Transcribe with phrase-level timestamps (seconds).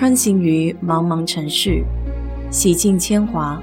[0.00, 1.84] 穿行于茫茫城市，
[2.50, 3.60] 洗尽铅华，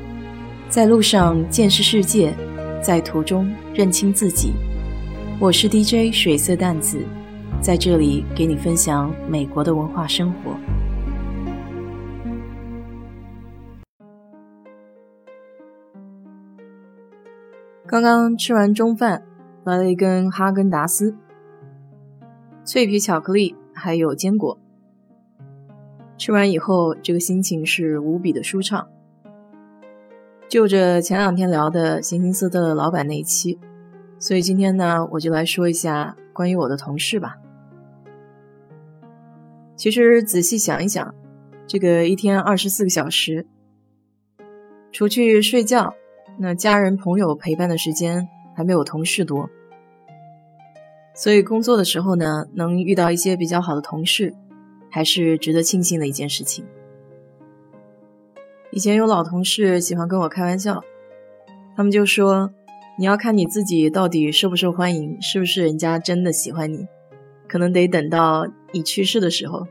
[0.70, 2.32] 在路上见识世界，
[2.80, 4.54] 在途中认清自己。
[5.40, 7.04] 我是 DJ 水色淡子，
[7.60, 10.56] 在这里给你分享美国的文化生活。
[17.88, 19.24] 刚刚吃完中饭，
[19.64, 21.16] 来了一根哈根达斯，
[22.64, 24.60] 脆皮巧克力，还有坚果。
[26.28, 28.90] 吃完以后，这个心情是无比的舒畅。
[30.50, 33.58] 就着前两天聊的形形色色的老板那一期，
[34.20, 37.38] 所以今天呢，我就来说一下关于我的同事吧。
[39.78, 41.16] 其实仔细想一想，
[41.66, 43.48] 这个一天二十四个小时，
[44.92, 45.94] 除去睡觉，
[46.40, 49.50] 那家人朋友陪伴的时间还没有同事多。
[51.16, 54.36] 所以工作的时候呢，能遇到一些比较好的同事。
[54.90, 56.66] 还是值得庆幸的一件事情。
[58.72, 60.84] 以前有老同事喜欢跟我开玩笑，
[61.76, 62.52] 他们就说
[63.00, 66.88] ：“你要看你自己到底受不受欢迎，是不是人家真的喜欢你，
[67.48, 69.66] 可能得等到你去世的时候，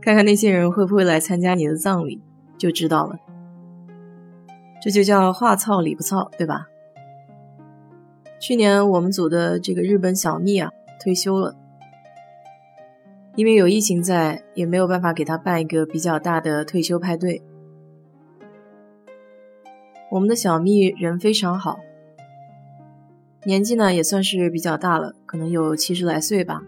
[0.00, 2.20] 看看那些人会不会来参加你的葬礼，
[2.58, 3.16] 就知道了。”
[4.82, 6.68] 这就叫话糙理不糙，对吧？
[8.38, 10.70] 去年我们组的这个日本小蜜啊
[11.02, 11.56] 退休了。
[13.36, 17.42] 因为有疫情在，也没有办法给他办一个比较大的退休派对。
[20.10, 21.78] 我们的小蜜人非常好，
[23.44, 26.62] 年纪呢也算是比较大了，可能有七十来岁吧。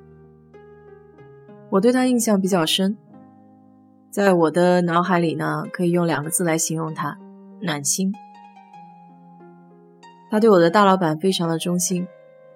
[1.71, 2.99] 我对他印象比较深，
[4.11, 7.17] 在我的脑海里呢，可以用两个字来形容他：
[7.63, 8.13] 暖心。
[10.31, 12.07] 他对我的大老板非常的忠心，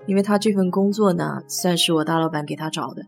[0.04, 3.06] 因为他这份工作呢，算是我大老板给他找的。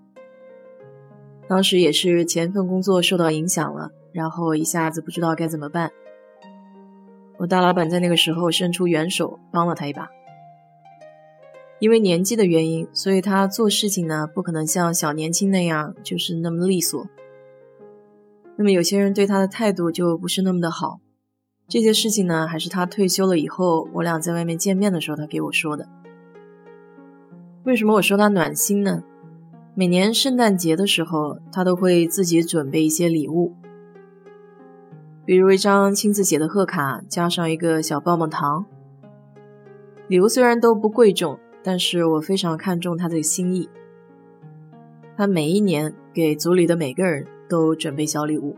[1.49, 5.91] 当时也是前份工作受到影响了，然后一下子不知道该怎么办。
[7.37, 10.09] 我大老板在那个时候伸出援手，帮了他一把。
[11.81, 17.07] 因为年纪的原因，所以他做事情呢不可能像小年轻那样就是那么利索。
[18.57, 21.01] 那么有些人对他的态度就不是那么的好。
[21.69, 25.89] 这些事情呢，还是他退休了以后，我俩在外面见面的时候他给我说的。
[27.65, 29.03] 为什么我说他暖心呢？
[29.77, 33.57] 每年圣诞节的时候，他都会自己准备一些礼物，
[35.25, 38.65] 比如一张亲自写的贺卡，加上一个小棒棒糖。
[40.07, 43.69] 礼物虽然都不贵重，但是我非常看重他的心意。
[45.17, 48.57] 他每一年给组里的每个人都准备小礼物，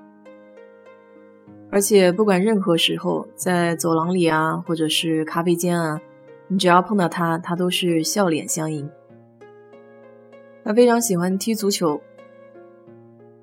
[1.71, 5.99] 而且不管任何时候，在走廊里啊，或者是咖啡间啊，
[6.49, 8.87] 你只要碰到他，他都是笑脸相迎。
[10.67, 12.01] 他非常喜欢踢足球，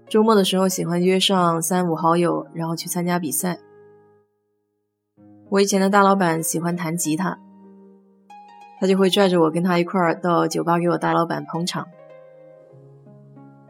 [0.10, 3.60] 周末的时候喜欢约上三五好友，然后去参加比赛。
[5.48, 7.40] 我以前的大老板喜欢弹吉他，
[8.78, 11.88] 他就会拽着我跟他一块儿到酒吧给我大老板捧场。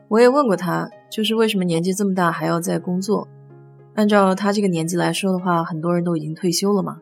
[0.07, 3.27] 我也问过他，就是为什么年纪这么大还要在工作？
[3.93, 6.99] 按照他这个年纪来说的话，很多人都已经退休了嘛。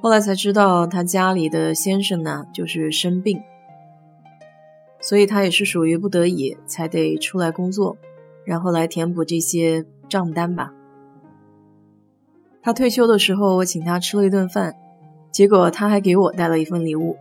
[0.00, 3.38] 后来才知道，他家里的先生呢，就是生病。
[5.00, 7.96] 所以他也是属于不得已才得出来工作，
[8.44, 10.72] 然后来填补这些账单吧。
[12.62, 14.74] 他退休的时候，我请他吃了一顿饭，
[15.30, 17.16] 结果他还给我带了一份礼物，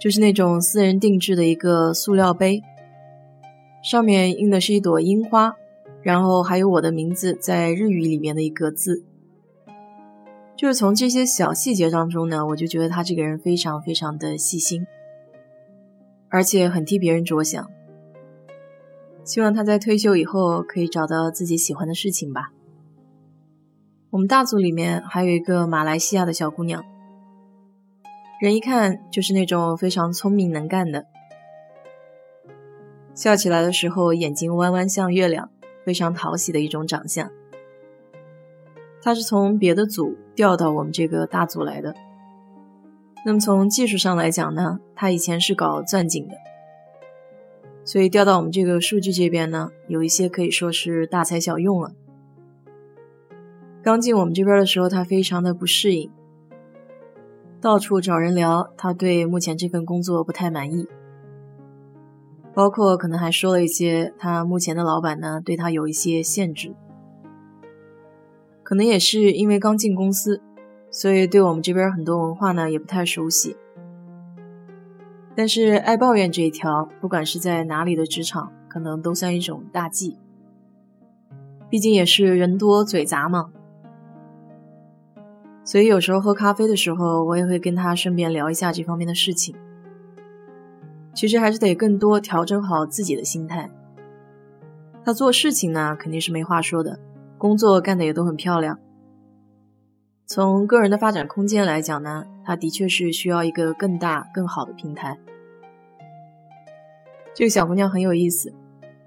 [0.00, 2.62] 就是那种私人定制的一个塑料杯，
[3.82, 5.54] 上面印的是一朵樱花，
[6.02, 9.04] 然后还有我的名字在日语里面的一个字。
[10.56, 14.86] 就是从这些小细节当中呢，我就觉得他这个人非常非常的细心。
[16.30, 17.68] 而且很替别人着想，
[19.24, 22.52] 希望他在退休以后可以找到自己喜欢的事情吧。
[24.10, 26.84] 我们大组里面还有一个马来西亚的小姑娘，
[28.40, 31.06] 人一看就是那种非常聪明能干的，
[33.14, 35.50] 笑起来的时候眼睛弯弯像月亮，
[35.84, 37.30] 非常讨喜的一种长相。
[39.02, 41.94] 她是从别的组调到我们这个大组来的。
[43.22, 46.34] 那么从技术上来讲呢，他以前是搞钻井的，
[47.84, 51.92] 所以调到我们这个数据这边呢，有一些可以说是大材小用了。
[53.82, 56.10] 刚进我们这边的时候，他非常的不适应，
[57.60, 60.86] 到处找人聊，他对目前这份工作不太满意，
[62.54, 66.74] 包括可能还说了一些他目前的老板呢对他有一些限制，
[68.62, 70.40] 可能也是因为刚进公司。
[70.90, 73.56] 所以对我们这边很多文化呢也不太熟悉，
[75.36, 80.18] 但是爱抱怨这一条，不管是在哪里的职场可能都算一种大忌。
[81.68, 83.50] 毕竟也是人多嘴杂嘛。
[85.64, 89.54] 所以有时候喝咖啡的时候，我也会跟他顺便聊一下这方面的事情。
[91.14, 93.70] 其实还是得更多调整好自己的心态。
[95.04, 96.98] 他做事情呢，肯定是没话说的，
[97.38, 98.80] 工作干的也都很漂亮。
[100.32, 105.18] 从个人的发展空间来讲呢，他的确是需要一个更大、更好的平台。
[107.34, 108.54] 这个小姑娘很有意思。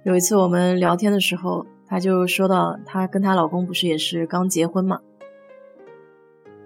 [0.03, 4.99] 有一次我们聊天的时候，她就说到，她跟她老公不是也是刚结婚嘛。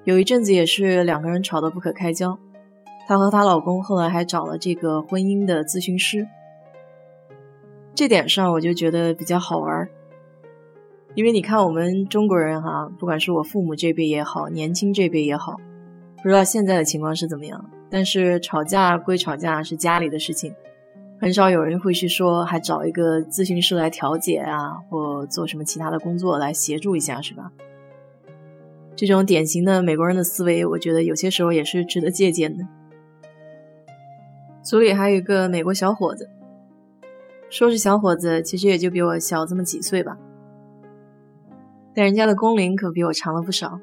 [0.05, 2.39] 有一阵子也是两个人吵得不可开交，
[3.07, 6.27] 她和她老公后来还找了这个婚姻的咨询师。
[7.93, 9.89] 这点上我就觉得比较好玩儿，
[11.17, 15.55] 因为你看我们中国人哈，不管是我父母这辈也好，年轻这辈也好，
[16.17, 20.53] 不知道现在的情况是怎么样，但是吵架归吵架，是家里的事情，
[21.19, 27.51] 很少有人会去说还找一个咨询师来调解啊，或做什么其他的工作来协助一下，是吧？
[28.95, 32.63] 这种典型的美国人的思维，我觉得有些时候也是值得借鉴的。
[34.61, 36.29] 组里还有一个美国小伙子，
[37.49, 40.15] 说是小伙子，其实也就比我小这么几岁吧，
[41.97, 43.79] 但人家的工龄可比我长了不少。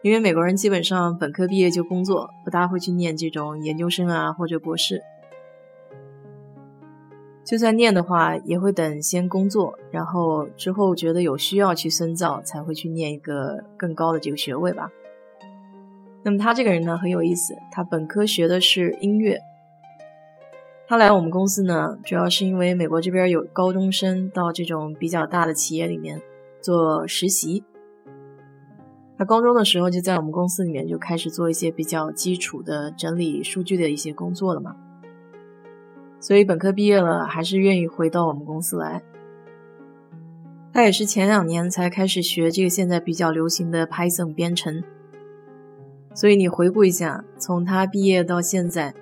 [0.00, 5.02] 因为美国人基本上本科毕业就工作，不大会去念这种研究生啊或者博士。
[7.42, 14.88] 就算念的话，也会等先工作，然后之后觉得有需要去深造，才会去念一个更高的这个学位吧。
[16.22, 19.40] 那么他这个人呢很有意思，他本科学的是音乐。
[20.86, 26.22] 他来我们公司呢，主要是因为美国这边有高中生到这种比较大的企业里面
[26.64, 27.62] 做实习。
[29.18, 34.74] 他高中的时候就在我们公司里面就开始做一些比较基础的整理数据的一些工作了嘛。
[36.18, 39.02] 所以本科毕业了，还是愿意回到我们公司来。
[40.72, 44.82] 他也是前两年才开始学这个现在比较流行的 Python 编程。
[46.14, 48.94] 所以你回顾一下，从他毕业到现在，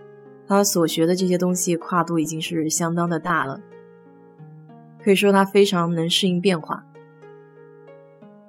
[0.49, 3.61] 他所学的这些东西跨度已经是相当的大了。
[5.03, 6.85] 可以说他非常能适应变化。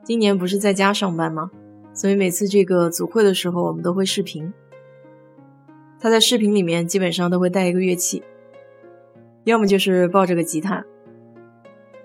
[0.03, 1.49] 今年不是在家上班吗？
[1.93, 4.53] 所以每次这个组会的时候，我们都会视频。
[5.99, 8.23] 他在视频里面基本上都会带一个乐器。
[9.45, 10.85] 要么就是抱着个吉他，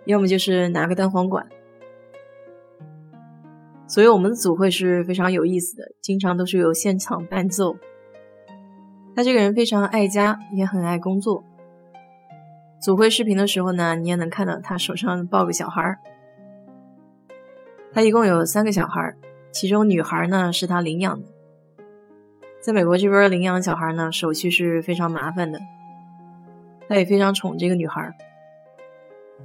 [0.05, 1.47] 要么就是拿个单簧管，
[3.87, 7.77] 所以我们的组会是非常有意思的，经常都是有现场伴奏。
[9.15, 11.45] 他这个人非常爱家，也很爱工作。
[12.81, 15.99] 组会视频的时候呢，你也能看到他手上抱个小孩儿。
[17.93, 19.15] 他一共有三个小孩，
[19.51, 21.27] 其中女孩呢是他领养的。
[22.61, 25.59] 在美国这边领养小孩呢，手续是非常麻烦的。
[26.89, 28.17] 他也非常宠这个女孩，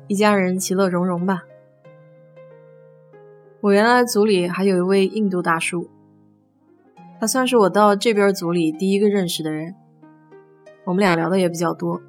[0.07, 1.43] 一家人其乐融融吧。
[3.61, 5.89] 我原来组里还有一位印度大叔，
[7.19, 9.75] 他算是我到这边组里第一个认识的人。
[10.85, 12.01] 我们俩聊的也比较多，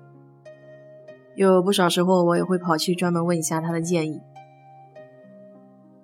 [1.37, 4.21] 有不少时候我也会跑去专门问一下他的建议。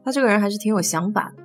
[0.05, 1.43] 他这个人还是挺有想法的，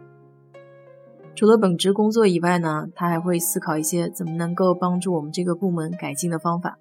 [1.35, 6.77] 除了本职工作以外呢，他还会思考一些怎么能够帮助我们这个部门改进的方法。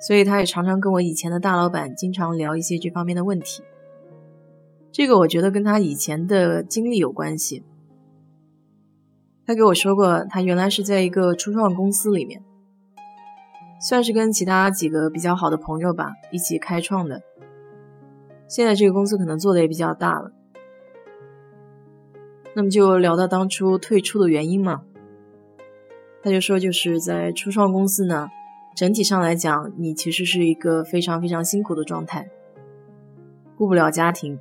[0.00, 3.62] 所以他也常常跟我以前的大老板经常聊一些这方面的问题。
[4.92, 7.64] 这个我觉得跟他以前的经历有关系。
[9.46, 12.42] 他给我说过，他原来是在一个初创公司里面，
[13.80, 17.22] 算是跟其他几个比较好的朋友吧一起开创的。
[18.48, 20.32] 现在这个公司可能做的也比较大了。
[22.54, 24.82] 那么就聊到当初退出的原因嘛，
[26.22, 28.28] 他就说就是在初创公司呢。
[28.76, 32.28] 整体上来讲，你其实是一个非常非常辛苦的状态，
[33.56, 34.40] 顾不了家庭，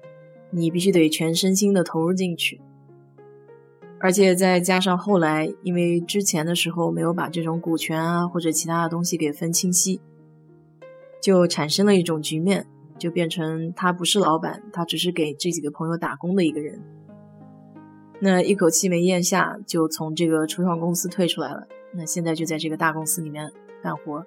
[0.50, 2.60] 你必须得全身心的投入进去，
[4.00, 10.02] 而且再加上后来，因为之前的时候没有把这种股权啊或者其他的东西给分清晰，
[11.22, 12.66] 就产生了一种局面，
[12.98, 16.80] 就变成他不是老板，他只是给这几个朋友打工的一个人，
[18.20, 23.52] 那一口气没咽下，就从这个初创公司退出来了，那现在就在这个大公司里面。
[23.84, 24.26] 干活。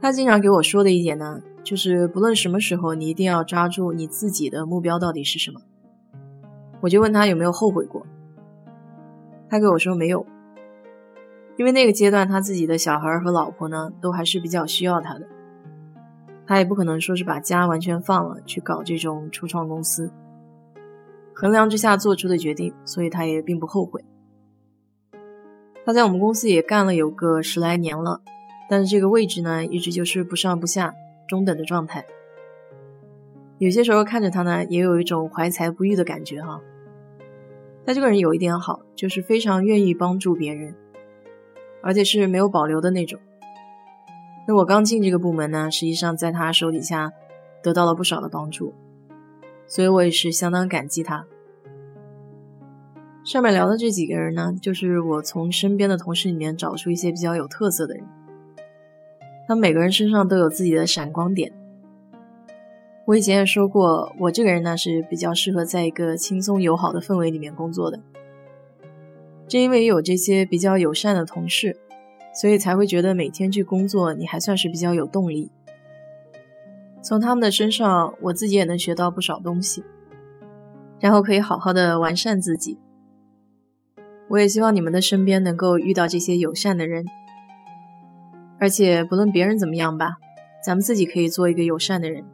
[0.00, 5.60] 他经常给我说的一点呢，就是不论什么时候，你一定要抓住你自己的目标到底是什么。
[6.80, 8.06] 我就问他有没有后悔过，
[9.48, 10.24] 他给我说没有，
[11.56, 15.26] 因为那个阶段他自己的小孩和老婆呢，都还是比较需要他的，
[16.46, 20.12] 他也不可能说是把家完全放了去搞这种初创公司。
[21.32, 24.04] 衡量之下做出的决定，所以他也并不后悔。
[25.84, 28.22] 他在我们公司也干了有个十来年了，
[28.70, 30.94] 但是这个位置呢，一直就是不上不下、
[31.26, 32.04] 中等的状态。
[33.58, 36.60] 有些时候看着他呢，也有一种怀才不遇的感觉哈。
[37.86, 40.74] 他这个人有一点好，就是非常愿意帮助别人，
[41.82, 43.20] 而且是没有保留的那种。
[44.46, 47.12] 那我刚进这个部门呢，实际上在他手底下
[47.62, 48.74] 得到了不少的帮助，
[49.66, 51.26] 所以我也是相当感激他。
[53.24, 58.04] 上面聊的这几个人呢，就是我从身边的同事里面找出一些比较有特色的人，
[59.48, 61.50] 他们每个人身上都有自己的闪光点。
[63.06, 67.98] 我以前也说过，我这个人呢是比较适合在一个轻松友好的氛围里面工作的。
[69.48, 71.78] 正因为有这些比较友善的同事，
[72.34, 75.50] 所以才会觉得每天去工作你还算是比较有动力。
[77.00, 79.84] 从他们的身上，我自己也能学到不少东西，
[80.98, 82.78] 然后可以好好的完善自己。
[84.28, 87.04] 我也希望你们的身边能够遇到这些友善的人，
[88.58, 90.16] 而且不论别人怎么样吧，
[90.64, 92.24] 咱们自己可以做一个友善的人。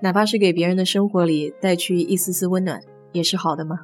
[0.00, 2.80] 哪怕是给别人的生活里带去一丝丝温暖，
[3.10, 3.80] 也是好的嘛。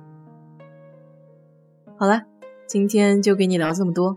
[1.97, 2.23] 好了，
[2.69, 4.17] 今天就给你聊这么多。